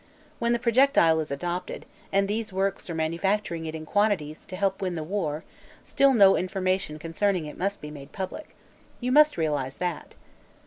[0.39, 4.81] When the projectile is adopted, and these works are manufacturing it in quantities to help
[4.81, 5.43] win the war,
[5.83, 8.55] still no information concerning it must be made public.
[8.99, 10.15] You must realize that."